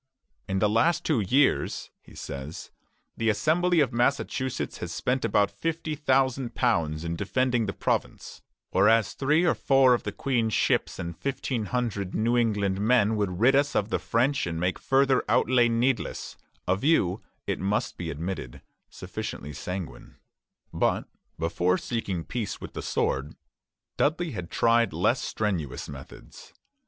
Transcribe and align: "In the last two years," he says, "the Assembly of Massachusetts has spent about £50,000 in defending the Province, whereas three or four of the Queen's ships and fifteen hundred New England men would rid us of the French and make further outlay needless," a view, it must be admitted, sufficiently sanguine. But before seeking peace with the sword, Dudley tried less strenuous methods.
"In 0.47 0.57
the 0.57 0.67
last 0.67 1.05
two 1.05 1.19
years," 1.19 1.91
he 2.01 2.15
says, 2.15 2.71
"the 3.17 3.29
Assembly 3.29 3.81
of 3.81 3.93
Massachusetts 3.93 4.79
has 4.79 4.91
spent 4.91 5.23
about 5.23 5.51
£50,000 5.55 7.05
in 7.05 7.15
defending 7.15 7.67
the 7.67 7.73
Province, 7.73 8.41
whereas 8.71 9.13
three 9.13 9.43
or 9.43 9.53
four 9.53 9.93
of 9.93 10.01
the 10.01 10.11
Queen's 10.11 10.55
ships 10.55 10.97
and 10.97 11.15
fifteen 11.15 11.65
hundred 11.65 12.15
New 12.15 12.35
England 12.35 12.81
men 12.81 13.15
would 13.15 13.39
rid 13.39 13.55
us 13.55 13.75
of 13.75 13.89
the 13.89 13.99
French 13.99 14.47
and 14.47 14.59
make 14.59 14.79
further 14.79 15.23
outlay 15.29 15.69
needless," 15.69 16.35
a 16.67 16.75
view, 16.75 17.21
it 17.45 17.59
must 17.59 17.95
be 17.95 18.09
admitted, 18.09 18.63
sufficiently 18.89 19.53
sanguine. 19.53 20.15
But 20.73 21.07
before 21.37 21.77
seeking 21.77 22.23
peace 22.23 22.59
with 22.59 22.73
the 22.73 22.81
sword, 22.81 23.35
Dudley 23.97 24.33
tried 24.49 24.93
less 24.93 25.21
strenuous 25.21 25.87
methods. 25.87 26.53